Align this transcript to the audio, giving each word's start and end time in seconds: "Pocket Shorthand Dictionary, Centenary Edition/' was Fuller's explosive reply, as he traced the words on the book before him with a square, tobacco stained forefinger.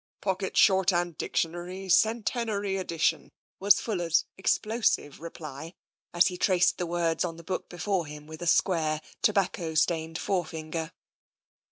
"Pocket 0.21 0.57
Shorthand 0.57 1.19
Dictionary, 1.19 1.87
Centenary 1.87 2.73
Edition/' 2.73 3.29
was 3.59 3.79
Fuller's 3.79 4.25
explosive 4.35 5.19
reply, 5.19 5.75
as 6.11 6.25
he 6.25 6.39
traced 6.39 6.79
the 6.79 6.87
words 6.87 7.23
on 7.23 7.37
the 7.37 7.43
book 7.43 7.69
before 7.69 8.07
him 8.07 8.25
with 8.25 8.41
a 8.41 8.47
square, 8.47 9.01
tobacco 9.21 9.75
stained 9.75 10.17
forefinger. 10.17 10.91